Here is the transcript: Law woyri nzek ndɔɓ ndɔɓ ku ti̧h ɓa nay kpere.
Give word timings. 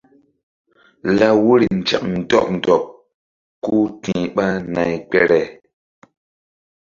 Law 1.17 1.35
woyri 1.45 1.67
nzek 1.79 2.03
ndɔɓ 2.15 2.45
ndɔɓ 2.55 2.77
ku 3.63 3.75
ti̧h 4.01 4.23
ɓa 4.35 4.45
nay 4.73 4.93
kpere. 5.09 5.39